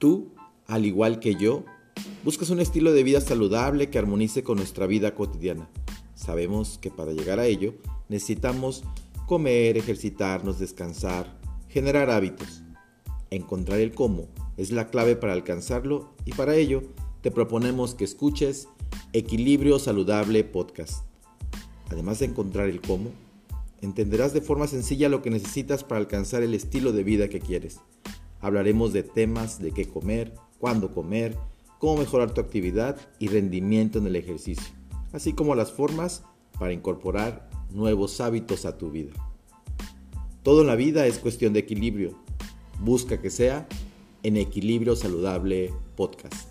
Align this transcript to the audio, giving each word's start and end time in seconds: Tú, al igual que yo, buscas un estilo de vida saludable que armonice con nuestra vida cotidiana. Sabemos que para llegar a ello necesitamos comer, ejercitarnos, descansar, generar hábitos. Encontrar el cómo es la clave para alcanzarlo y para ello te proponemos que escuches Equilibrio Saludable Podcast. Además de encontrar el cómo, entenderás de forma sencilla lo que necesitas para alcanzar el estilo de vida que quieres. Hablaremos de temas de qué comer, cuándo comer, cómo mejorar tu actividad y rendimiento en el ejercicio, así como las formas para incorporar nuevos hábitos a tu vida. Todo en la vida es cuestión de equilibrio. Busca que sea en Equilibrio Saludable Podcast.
Tú, 0.00 0.32
al 0.66 0.86
igual 0.86 1.20
que 1.20 1.34
yo, 1.34 1.66
buscas 2.24 2.48
un 2.48 2.58
estilo 2.58 2.94
de 2.94 3.02
vida 3.02 3.20
saludable 3.20 3.90
que 3.90 3.98
armonice 3.98 4.42
con 4.42 4.56
nuestra 4.56 4.86
vida 4.86 5.14
cotidiana. 5.14 5.68
Sabemos 6.14 6.78
que 6.78 6.90
para 6.90 7.12
llegar 7.12 7.38
a 7.38 7.44
ello 7.44 7.74
necesitamos 8.08 8.82
comer, 9.26 9.76
ejercitarnos, 9.76 10.58
descansar, 10.58 11.38
generar 11.68 12.08
hábitos. 12.08 12.62
Encontrar 13.28 13.78
el 13.78 13.92
cómo 13.92 14.26
es 14.56 14.72
la 14.72 14.88
clave 14.88 15.16
para 15.16 15.34
alcanzarlo 15.34 16.14
y 16.24 16.32
para 16.32 16.56
ello 16.56 16.82
te 17.20 17.30
proponemos 17.30 17.94
que 17.94 18.04
escuches 18.04 18.68
Equilibrio 19.12 19.78
Saludable 19.78 20.44
Podcast. 20.44 21.04
Además 21.90 22.20
de 22.20 22.24
encontrar 22.24 22.70
el 22.70 22.80
cómo, 22.80 23.10
entenderás 23.82 24.32
de 24.32 24.40
forma 24.40 24.66
sencilla 24.66 25.10
lo 25.10 25.20
que 25.20 25.28
necesitas 25.28 25.84
para 25.84 26.00
alcanzar 26.00 26.42
el 26.42 26.54
estilo 26.54 26.92
de 26.92 27.04
vida 27.04 27.28
que 27.28 27.40
quieres. 27.40 27.80
Hablaremos 28.40 28.92
de 28.92 29.02
temas 29.02 29.60
de 29.60 29.72
qué 29.72 29.86
comer, 29.86 30.34
cuándo 30.58 30.92
comer, 30.92 31.36
cómo 31.78 31.98
mejorar 31.98 32.32
tu 32.32 32.40
actividad 32.40 32.96
y 33.18 33.28
rendimiento 33.28 33.98
en 33.98 34.06
el 34.06 34.16
ejercicio, 34.16 34.74
así 35.12 35.32
como 35.32 35.54
las 35.54 35.72
formas 35.72 36.22
para 36.58 36.72
incorporar 36.72 37.48
nuevos 37.70 38.20
hábitos 38.20 38.64
a 38.64 38.76
tu 38.76 38.90
vida. 38.90 39.12
Todo 40.42 40.62
en 40.62 40.68
la 40.68 40.76
vida 40.76 41.06
es 41.06 41.18
cuestión 41.18 41.52
de 41.52 41.60
equilibrio. 41.60 42.14
Busca 42.80 43.20
que 43.20 43.30
sea 43.30 43.68
en 44.22 44.36
Equilibrio 44.36 44.96
Saludable 44.96 45.72
Podcast. 45.96 46.49